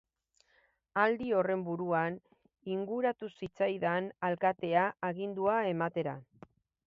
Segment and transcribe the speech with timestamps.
[1.01, 2.17] Aldi horren buruan
[2.77, 6.19] inguratu zitzaidan alkatea agindua ematera.